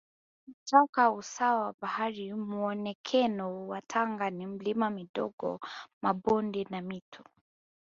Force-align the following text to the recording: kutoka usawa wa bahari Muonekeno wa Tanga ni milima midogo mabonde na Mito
kutoka 0.45 1.11
usawa 1.11 1.65
wa 1.65 1.73
bahari 1.81 2.33
Muonekeno 2.33 3.67
wa 3.67 3.81
Tanga 3.81 4.29
ni 4.29 4.45
milima 4.47 4.89
midogo 4.89 5.59
mabonde 6.01 6.63
na 6.69 6.81
Mito 6.81 7.23